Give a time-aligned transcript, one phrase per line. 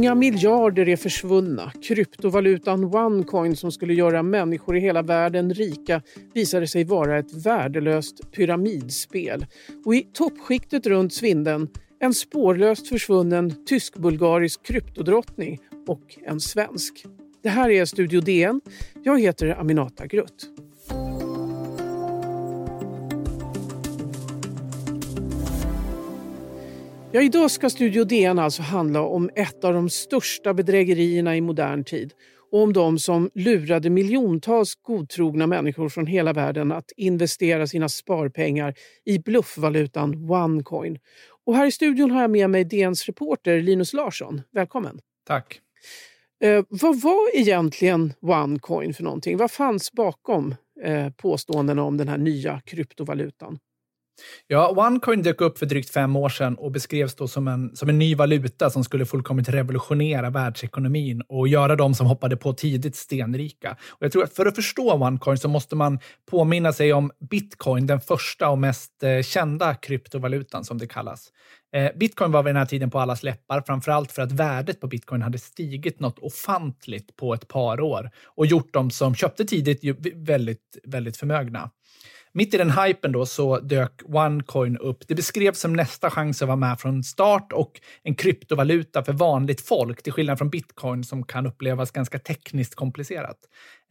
[0.00, 1.72] Många miljarder är försvunna.
[1.82, 6.02] Kryptovalutan Onecoin som skulle göra människor i hela världen rika
[6.34, 9.46] visade sig vara ett värdelöst pyramidspel.
[9.84, 11.68] Och i toppskiktet runt svindeln
[11.98, 17.04] en spårlöst försvunnen tysk-bulgarisk kryptodrottning och en svensk.
[17.42, 18.60] Det här är Studio DN.
[19.02, 20.48] Jag heter Aminata Grutt.
[27.12, 31.84] Ja, idag ska Studio DN alltså handla om ett av de största bedrägerierna i modern
[31.84, 32.12] tid
[32.50, 38.74] och om de som lurade miljontals godtrogna människor från hela världen att investera sina sparpengar
[39.04, 40.98] i bluffvalutan Onecoin.
[41.46, 44.42] Och här i studion har jag med mig DNs reporter Linus Larsson.
[44.52, 45.00] Välkommen!
[45.26, 45.60] Tack!
[46.44, 49.36] Eh, vad var egentligen Onecoin för någonting?
[49.36, 53.58] Vad fanns bakom eh, påståendena om den här nya kryptovalutan?
[54.46, 57.88] Ja, OneCoin dök upp för drygt fem år sedan och beskrevs då som en, som
[57.88, 62.96] en ny valuta som skulle fullkomligt revolutionera världsekonomin och göra de som hoppade på tidigt
[62.96, 63.76] stenrika.
[63.90, 65.98] Och jag tror att för att förstå OneCoin så måste man
[66.30, 71.32] påminna sig om bitcoin, den första och mest eh, kända kryptovalutan som det kallas.
[71.72, 74.86] Eh, bitcoin var vid den här tiden på allas läppar, framförallt för att värdet på
[74.86, 79.80] bitcoin hade stigit något ofantligt på ett par år och gjort de som köpte tidigt
[80.14, 81.70] väldigt, väldigt förmögna.
[82.32, 84.98] Mitt i den hypen då så dök OneCoin upp.
[85.08, 89.60] Det beskrevs som nästa chans att vara med från start och en kryptovaluta för vanligt
[89.60, 93.36] folk, till skillnad från bitcoin som kan upplevas ganska tekniskt komplicerat.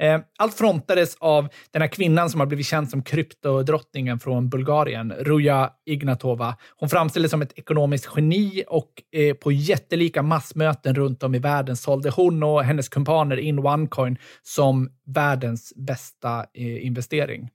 [0.02, 5.14] Eh, allt frontades av den här kvinnan som har blivit känd som kryptodrottningen från Bulgarien,
[5.20, 6.56] Ruja Ignatova.
[6.76, 11.78] Hon framställdes som ett ekonomiskt geni och eh, på jättelika massmöten runt om i världen
[11.78, 17.50] sålde hon och hennes kumpaner in OneCoin som världens bästa eh, investering.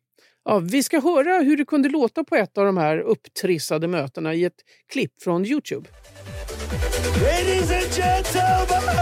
[0.47, 4.35] Ja, vi ska höra hur det kunde låta på ett av de här upptrissade mötena
[4.35, 4.55] i ett
[4.93, 5.89] klipp från Youtube.
[7.23, 8.95] Ladies and gentlemen!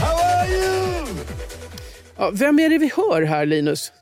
[0.00, 1.06] How are you?
[2.16, 3.92] Ja, vem är det vi hör här, Linus?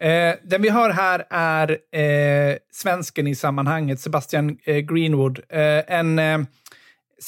[0.00, 5.38] Eh, den vi hör här är eh, svensken i sammanhanget, Sebastian eh, Greenwood.
[5.48, 6.38] Eh, en eh,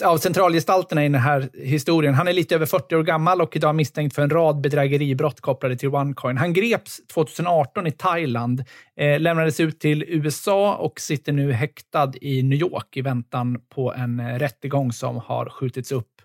[0.04, 2.14] av centralgestalterna i den här historien.
[2.14, 5.76] Han är lite över 40 år gammal och idag misstänkt för en rad bedrägeribrott kopplade
[5.76, 6.36] till OneCoin.
[6.36, 8.64] Han greps 2018 i Thailand,
[8.96, 13.94] eh, lämnades ut till USA och sitter nu häktad i New York i väntan på
[13.94, 16.16] en eh, rättegång som har skjutits upp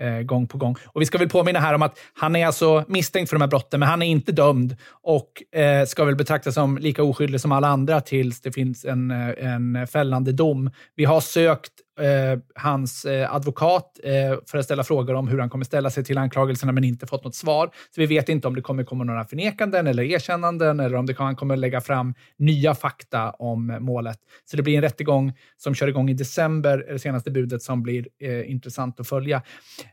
[0.00, 0.76] eh, gång på gång.
[0.84, 3.48] Och Vi ska väl påminna här om att han är alltså misstänkt för de här
[3.48, 7.52] brotten, men han är inte dömd och eh, ska väl betraktas som lika oskyldig som
[7.52, 10.70] alla andra tills det finns en, eh, en fällande dom.
[10.96, 15.50] Vi har sökt eh, hans eh, advokat eh, för att ställa frågor om hur han
[15.50, 17.70] kommer ställa sig till anklagelserna, men inte fått något svar.
[17.90, 21.14] Så vi vet inte om det kommer komma några förnekanden eller erkännanden eller om det
[21.14, 24.18] kan, han kommer lägga fram nya fakta om målet.
[24.44, 28.08] Så det blir en rättegång som kör igång i december, det senaste budet, som blir
[28.20, 29.42] eh, intressant att följa.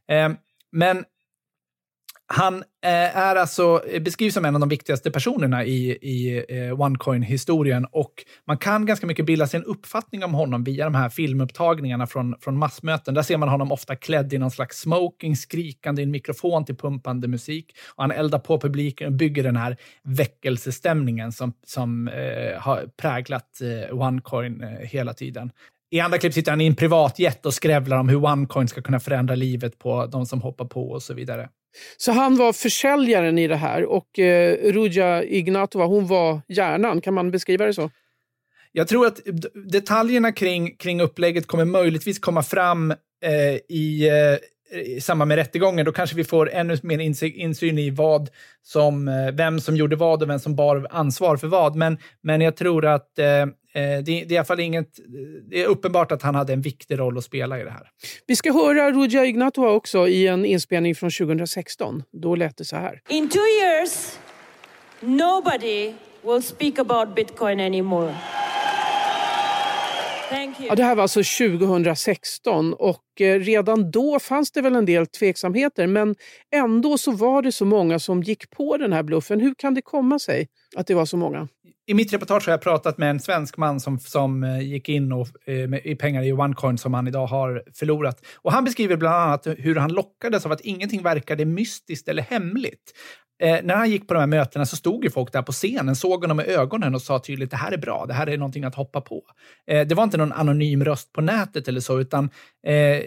[0.07, 0.29] Eh,
[0.71, 1.03] men
[2.34, 6.81] han eh, är alltså, eh, beskrivs som en av de viktigaste personerna i, i eh,
[6.81, 8.13] OneCoin-historien och
[8.47, 12.35] man kan ganska mycket bilda sig en uppfattning om honom via de här filmupptagningarna från,
[12.41, 13.13] från massmöten.
[13.13, 16.75] Där ser man honom ofta klädd i någon slags smoking, skrikande i en mikrofon till
[16.75, 17.75] pumpande musik.
[17.95, 23.61] Och han eldar på publiken och bygger den här väckelsestämningen som, som eh, har präglat
[23.61, 25.51] eh, OneCoin eh, hela tiden.
[25.91, 29.00] I andra klipp sitter han i en privatjet och skrävlar om hur OneCoin ska kunna
[29.00, 31.50] förändra livet på de som hoppar på och så vidare.
[31.97, 37.13] Så han var försäljaren i det här och eh, Ruja Ignatova hon var hjärnan, kan
[37.13, 37.91] man beskriva det så?
[38.72, 39.19] Jag tror att
[39.72, 44.38] detaljerna kring, kring upplägget kommer möjligtvis komma fram eh, i, eh,
[44.72, 45.85] i samband med rättegången.
[45.85, 47.00] Då kanske vi får ännu mer
[47.40, 48.30] insyn i vad
[48.63, 51.75] som, eh, vem som gjorde vad och vem som bar ansvar för vad.
[51.75, 55.00] Men, men jag tror att eh, Eh, det, det, är i alla fall inget,
[55.50, 57.88] det är uppenbart att han hade en viktig roll att spela i det här.
[58.28, 62.03] Vi ska höra Ruja Ignatova också i en inspelning från 2016.
[62.11, 63.02] Då lät det så här.
[63.09, 64.20] In two years,
[64.99, 68.16] nobody will speak about bitcoin anymore.
[70.67, 75.08] Ja, det här var alltså 2016 och eh, redan då fanns det väl en del
[75.08, 76.16] tveksamheter men
[76.55, 79.40] ändå så var det så många som gick på den här bluffen.
[79.40, 81.47] Hur kan det komma sig att det var så många?
[81.90, 85.12] I mitt reportage har jag pratat med en svensk man som, som eh, gick in
[85.12, 88.26] och, eh, med, i pengar i OneCoin som han idag har förlorat.
[88.36, 92.94] Och Han beskriver bland annat hur han lockades av att ingenting verkade mystiskt eller hemligt.
[93.41, 95.96] Eh, när han gick på de här mötena så stod ju folk där på scenen,
[95.96, 98.64] såg honom i ögonen och sa tydligt det här är bra, det här är någonting
[98.64, 99.22] att hoppa på.
[99.68, 102.26] Eh, det var inte någon anonym röst på nätet eller så, utan,
[102.66, 103.00] eh,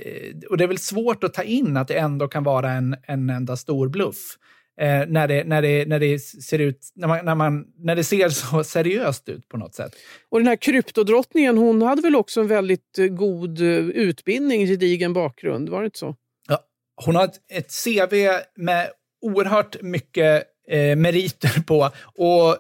[0.51, 3.31] och det är väl svårt att ta in att det ändå kan vara en, en
[3.31, 4.37] enda stor bluff.
[4.81, 8.05] Eh, när, det, när, det, när det ser ut, när, man, när, man, när det
[8.05, 9.95] ser så seriöst ut på något sätt.
[10.29, 15.13] Och den här kryptodrottningen, hon hade väl också en väldigt eh, god eh, utbildning, gedigen
[15.13, 16.17] bakgrund, var det inte så?
[16.49, 16.59] Ja,
[17.05, 18.15] hon har ett, ett CV
[18.57, 18.91] med
[19.23, 21.91] oerhört mycket eh, meriter på.
[22.15, 22.57] Och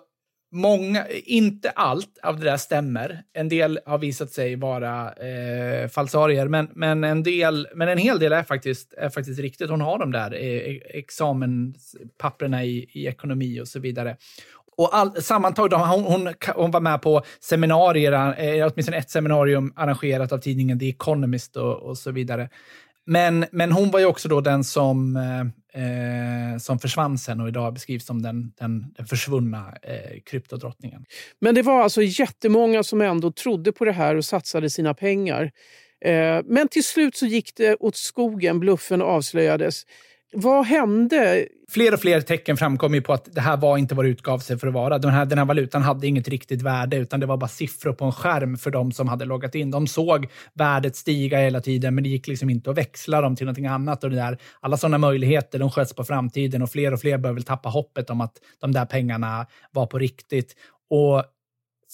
[0.54, 3.22] Många, inte allt av det där stämmer.
[3.32, 8.18] En del har visat sig vara eh, falsarier, men, men, en del, men en hel
[8.18, 9.70] del är faktiskt, är faktiskt riktigt.
[9.70, 14.16] Hon har de där eh, e-, examenspapperna i, i ekonomi och så vidare.
[14.76, 20.32] Och all, sammantaget, hon, hon, hon, var med på seminarier, eh, åtminstone ett seminarium arrangerat
[20.32, 22.48] av tidningen The Economist och, och så vidare.
[23.06, 27.48] Men, men hon var ju också då den som, eh, eh, som försvann sen och
[27.48, 31.04] idag beskrivs som den, den, den försvunna eh, kryptodrottningen.
[31.38, 35.50] Men det var alltså jättemånga som ändå trodde på det här och satsade sina pengar.
[36.04, 39.86] Eh, men till slut så gick det åt skogen, bluffen avslöjades.
[40.34, 41.46] Vad hände?
[41.70, 44.38] Fler och fler tecken framkom ju på att det här var inte vad det utgav
[44.38, 44.98] sig för att vara.
[44.98, 48.04] Den här, den här valutan hade inget riktigt värde, utan det var bara siffror på
[48.04, 49.70] en skärm för de som hade loggat in.
[49.70, 53.46] De såg värdet stiga hela tiden, men det gick liksom inte att växla dem till
[53.46, 54.04] någonting annat.
[54.04, 57.34] Och det där, alla sådana möjligheter de sköts på framtiden och fler och fler började
[57.34, 60.56] väl tappa hoppet om att de där pengarna var på riktigt.
[60.90, 61.24] Och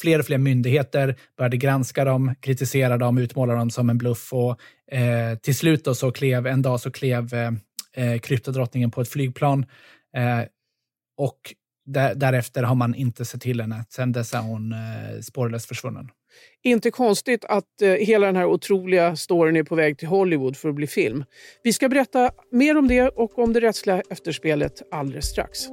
[0.01, 4.33] fler och fler myndigheter började granska dem, kritisera dem, utmåla dem som en bluff.
[4.33, 4.61] Och
[4.95, 7.51] eh, till slut då så klev, en dag så klev eh,
[7.97, 9.67] eh, kryptodrottningen på ett flygplan.
[10.17, 10.41] Eh,
[11.17, 11.55] och
[11.87, 13.85] där, därefter har man inte sett till henne.
[13.89, 16.11] Sen dess är hon eh, spårlöst försvunnen.
[16.63, 20.69] Inte konstigt att eh, hela den här otroliga storyn är på väg till Hollywood för
[20.69, 21.25] att bli film.
[21.63, 25.69] Vi ska berätta mer om det och om det rättsliga efterspelet alldeles strax.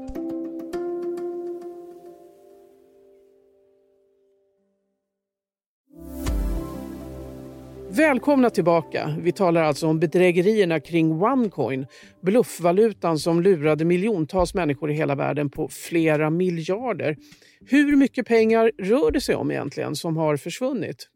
[7.97, 9.15] Välkomna tillbaka.
[9.19, 11.85] Vi talar alltså om bedrägerierna kring OneCoin,
[12.21, 17.17] bluffvalutan som lurade miljontals människor i hela världen på flera miljarder.
[17.65, 21.07] Hur mycket pengar rör det sig om egentligen som har försvunnit?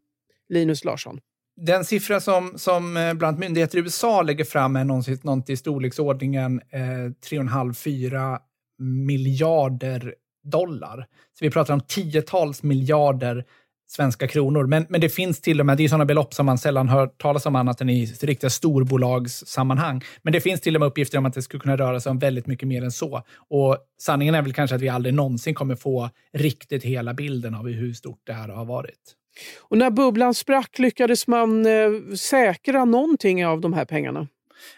[0.50, 1.20] Linus Larsson.
[1.62, 6.62] Den siffra som, som eh, bland myndigheter i USA lägger fram är någonting, i storleksordningen
[6.72, 8.40] eh, 3,5-4
[8.80, 11.06] miljarder dollar.
[11.40, 13.46] Så vi pratar om tiotals miljarder
[13.92, 14.66] svenska kronor.
[14.66, 17.08] Men, men det finns till och med, det är sådana belopp som man sällan hör
[17.08, 20.04] talas om annat än i riktiga storbolagssammanhang.
[20.22, 22.20] Men det finns till och med uppgifter om att det skulle kunna röra sig om
[22.20, 23.24] väldigt mycket mer än så.
[23.50, 27.68] Och sanningen är väl kanske att vi aldrig någonsin kommer få riktigt hela bilden av
[27.68, 29.16] hur stort det här har varit.
[29.60, 34.28] Och när bubblan sprack lyckades man eh, säkra någonting av de här pengarna?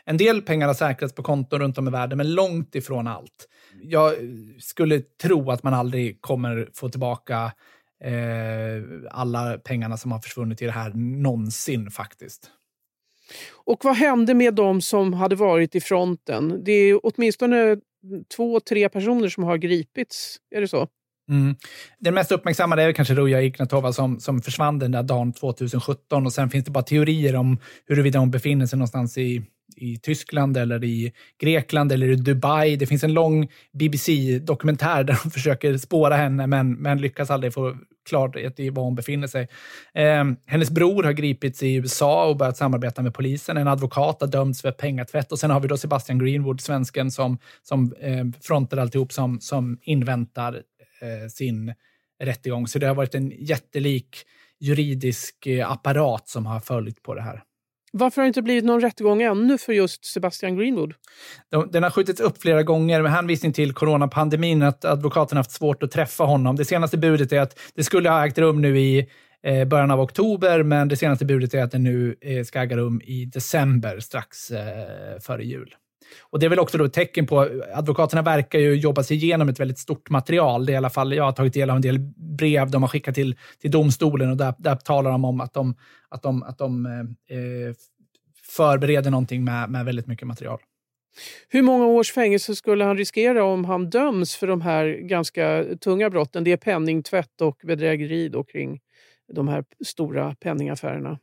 [0.06, 3.48] En del pengar har säkrats på konton runt om i världen, men långt ifrån allt.
[3.84, 4.14] Jag
[4.60, 7.52] skulle tro att man aldrig kommer få tillbaka
[9.12, 12.52] alla pengarna som har försvunnit i det här någonsin faktiskt.
[13.66, 16.64] Och vad hände med de som hade varit i fronten?
[16.64, 17.78] Det är åtminstone
[18.36, 20.38] två, tre personer som har gripits.
[20.56, 20.88] Är det så?
[21.30, 21.56] Mm.
[22.00, 26.34] Den mest uppmärksammade är kanske Ruja Ignatova som, som försvann den där dagen 2017 och
[26.34, 27.58] sen finns det bara teorier om
[27.88, 29.44] huruvida hon befinner sig någonstans i
[29.76, 32.76] i Tyskland eller i Grekland eller i Dubai.
[32.76, 37.78] Det finns en lång BBC-dokumentär där de försöker spåra henne men, men lyckas aldrig få
[38.12, 39.48] klarhet i var hon befinner sig.
[39.94, 43.58] Eh, hennes bror har gripits i USA och börjat samarbeta med polisen.
[43.58, 47.38] En advokat har dömts för pengatvätt och sen har vi då Sebastian Greenwood, svensken, som,
[47.64, 50.54] som eh, frontar alltihop, som, som inväntar
[51.02, 51.74] eh, sin
[52.24, 52.68] rättegång.
[52.68, 54.26] Så det har varit en jättelik
[54.60, 57.44] juridisk eh, apparat som har följt på det här.
[57.94, 60.94] Varför har det inte blivit någon rättegång ännu för just Sebastian Greenwood?
[61.72, 65.92] Den har skjutits upp flera gånger med hänvisning till coronapandemin, att advokaten haft svårt att
[65.92, 66.56] träffa honom.
[66.56, 69.08] Det senaste budet är att det skulle ha ägt rum nu i
[69.44, 72.78] eh, början av oktober, men det senaste budet är att det nu eh, ska äga
[72.78, 75.76] rum i december, strax eh, före jul.
[76.22, 79.50] Och Det är väl också då ett tecken på, advokaterna verkar ju jobba sig igenom
[79.50, 80.66] ett väldigt stort material.
[80.66, 82.00] Det är i alla fall, jag har tagit del av en del
[82.38, 85.76] brev de har skickat till, till domstolen och där, där talar de om att de,
[86.10, 87.74] att de, att de eh, eh
[88.58, 90.60] förbereder någonting med, med väldigt mycket material.
[91.50, 96.10] Hur många års fängelse skulle han riskera om han döms för de här ganska tunga
[96.10, 96.44] brotten?
[96.44, 98.80] Det är penningtvätt och bedrägeri då kring
[99.34, 101.20] de här stora penningaffärerna.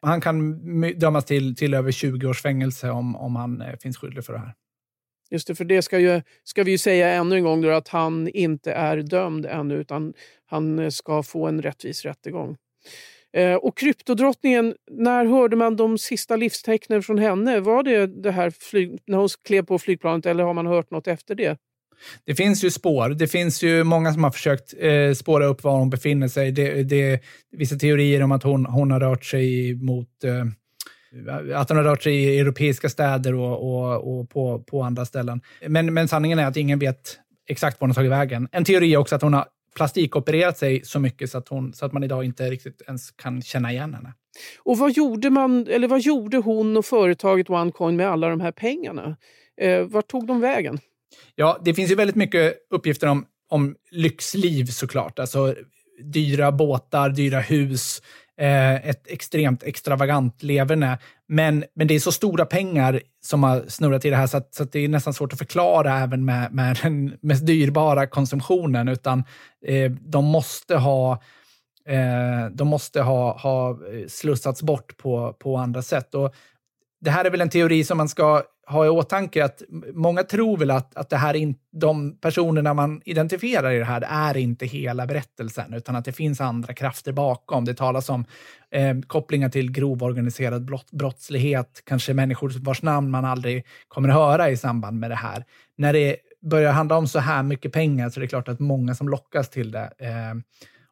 [0.00, 0.60] Han kan
[0.98, 4.38] dömas till, till över 20 års fängelse om, om han eh, finns skyldig för det
[4.38, 4.54] här.
[5.30, 7.88] Just det, för det ska, ju, ska vi ju säga ännu en gång då, att
[7.88, 10.14] han inte är dömd ännu utan
[10.46, 12.56] han eh, ska få en rättvis rättegång.
[13.32, 17.60] Eh, och kryptodrottningen, när hörde man de sista livstecknen från henne?
[17.60, 21.06] Var det, det här flyg, när hon klev på flygplanet eller har man hört något
[21.06, 21.58] efter det?
[22.24, 23.08] Det finns ju spår.
[23.08, 26.52] Det finns ju många som har försökt eh, spåra upp var hon befinner sig.
[26.52, 27.20] Det, det
[27.52, 30.44] vissa teorier om att hon, hon har rört sig mot eh,
[31.54, 35.40] att hon har rört sig i europeiska städer och, och, och på, på andra ställen.
[35.66, 38.48] Men, men sanningen är att ingen vet exakt var hon har tagit vägen.
[38.52, 41.86] En teori är också att hon har plastikopererat sig så mycket så att, hon, så
[41.86, 44.12] att man idag inte riktigt ens kan känna igen henne.
[44.58, 48.52] Och vad gjorde, man, eller vad gjorde hon och företaget OneCoin med alla de här
[48.52, 49.16] pengarna?
[49.60, 50.78] Eh, vart tog de vägen?
[51.34, 55.18] Ja, det finns ju väldigt mycket uppgifter om, om lyxliv såklart.
[55.18, 55.54] Alltså
[56.02, 58.02] dyra båtar, dyra hus,
[58.40, 60.98] eh, ett extremt extravagant leverne.
[61.28, 64.54] Men, men det är så stora pengar som har snurrat i det här så att,
[64.54, 68.88] så att det är nästan svårt att förklara även med, med den mest dyrbara konsumtionen.
[68.88, 69.24] Utan
[69.66, 71.12] eh, de måste ha
[71.86, 76.14] eh, de måste ha, ha slussats bort på, på andra sätt.
[76.14, 76.34] Och
[77.00, 79.62] det här är väl en teori som man ska ha i åtanke att
[79.94, 84.00] många tror väl att, att det här in, de personerna man identifierar i det här
[84.00, 87.64] det är inte hela berättelsen, utan att det finns andra krafter bakom.
[87.64, 88.24] Det talas om
[88.70, 94.50] eh, kopplingar till grov organiserad brott, brottslighet, kanske människor vars namn man aldrig kommer höra
[94.50, 95.44] i samband med det här.
[95.76, 98.94] När det börjar handla om så här mycket pengar så är det klart att många
[98.94, 99.90] som lockas till det.
[99.98, 100.34] Eh,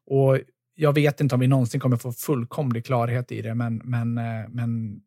[0.07, 0.39] och
[0.75, 4.49] jag vet inte om vi någonsin kommer få fullkomlig klarhet i det, men, men, eh,
[4.49, 5.01] men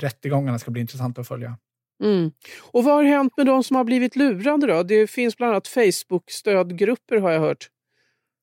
[0.00, 1.56] rättegångarna ska bli intressanta att följa.
[2.02, 2.30] Mm.
[2.72, 4.82] Och vad har hänt med de som har blivit lurade då?
[4.82, 7.68] Det finns bland annat Facebook-stödgrupper har jag hört.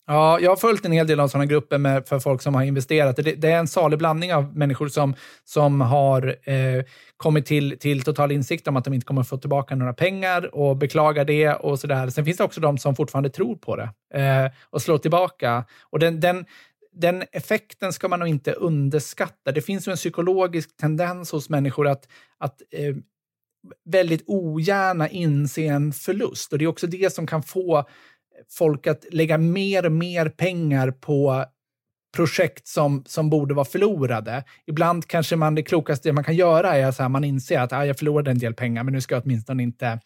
[0.08, 2.64] Ja, jag har följt en hel del av sådana grupper med, för folk som har
[2.64, 3.16] investerat.
[3.16, 6.84] Det, det, är en salig blandning av människor som, som har eh,
[7.18, 10.56] kommit till, till total insikt om att de inte kommer att få tillbaka några pengar
[10.56, 12.10] och beklagar det och sådär.
[12.10, 15.66] Sen finns det också de som fortfarande tror på det eh, och slår tillbaka.
[15.90, 16.46] Och den, den,
[16.94, 19.52] den effekten ska man nog inte underskatta.
[19.52, 22.08] Det finns ju en psykologisk tendens hos människor att,
[22.38, 22.96] att eh,
[23.86, 26.54] väldigt ogärna inse en förlust.
[26.54, 27.86] Och det är också det som kan få
[28.50, 31.46] folk att lägga mer och mer pengar på
[32.16, 34.44] projekt som, som borde vara förlorade.
[34.68, 37.98] Ibland kanske man det klokaste man kan göra är att man inser att ah, jag
[37.98, 40.00] förlorade en del pengar, men nu ska jag åtminstone inte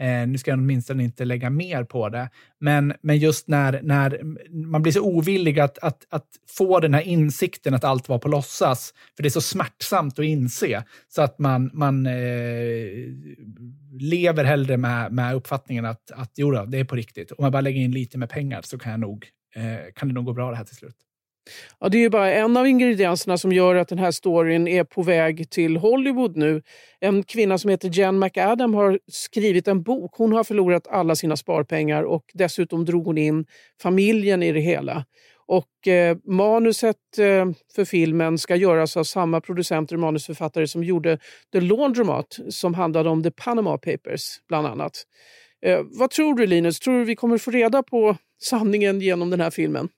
[0.00, 2.30] Eh, nu ska jag åtminstone inte lägga mer på det.
[2.60, 4.20] Men, men just när, när
[4.50, 8.28] man blir så ovillig att, att, att få den här insikten att allt var på
[8.28, 12.12] låtsas, för det är så smärtsamt att inse, så att man, man eh,
[14.00, 17.32] lever hellre med, med uppfattningen att, att jo då, det är på riktigt.
[17.32, 20.14] Om jag bara lägger in lite med pengar så kan, jag nog, eh, kan det
[20.14, 20.96] nog gå bra det här till slut.
[21.80, 25.02] Ja, det är bara en av ingredienserna som gör att den här storyn är på
[25.02, 26.62] väg till Hollywood nu.
[27.00, 30.14] En kvinna som heter Jen McAdam har skrivit en bok.
[30.16, 33.46] Hon har förlorat alla sina sparpengar och dessutom drog hon in
[33.82, 35.04] familjen i det hela.
[35.46, 41.18] Och eh, Manuset eh, för filmen ska göras av samma producenter och manusförfattare som gjorde
[41.52, 44.92] The Laundromat som handlade om The Panama Papers bland annat.
[45.66, 46.80] Eh, vad tror du Linus?
[46.80, 49.88] Tror du vi kommer få reda på sanningen genom den här filmen?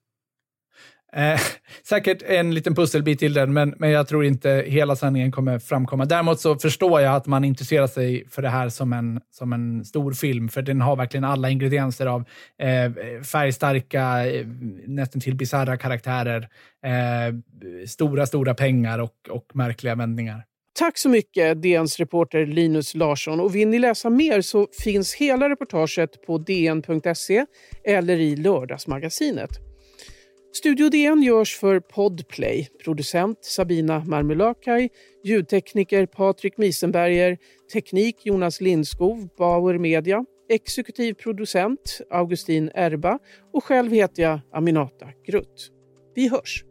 [1.16, 1.40] Eh,
[1.88, 6.04] säkert en liten pusselbit till den, men, men jag tror inte hela sanningen kommer framkomma.
[6.04, 9.84] Däremot så förstår jag att man intresserar sig för det här som en, som en
[9.84, 12.24] stor film, för den har verkligen alla ingredienser av
[12.62, 14.46] eh, färgstarka, eh,
[14.86, 16.48] nästan till bisarra karaktärer,
[16.86, 17.34] eh,
[17.86, 20.44] stora, stora pengar och, och märkliga vändningar.
[20.78, 23.40] Tack så mycket, DNs reporter Linus Larsson.
[23.40, 27.46] Och vill ni läsa mer så finns hela reportaget på dn.se
[27.84, 29.65] eller i Lördagsmagasinet.
[30.56, 32.68] Studio DN görs för Podplay.
[32.84, 34.88] Producent Sabina Marmulakai,
[35.24, 37.38] ljudtekniker Patrik Misenberger,
[37.72, 43.18] teknik Jonas Lindskov, Bauer Media, exekutiv producent Augustin Erba
[43.52, 45.70] och själv heter jag Aminata Grutt.
[46.14, 46.64] Vi hörs!